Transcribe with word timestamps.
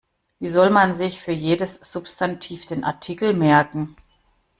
Wie 0.39 0.47
soll 0.47 0.71
man 0.71 0.95
sich 0.95 1.21
für 1.21 1.31
jedes 1.31 1.75
Substantiv 1.75 2.65
den 2.65 2.83
Artikel 2.83 3.33
merken? 3.35 3.95